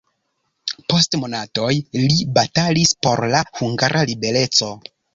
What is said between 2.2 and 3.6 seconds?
batalis por la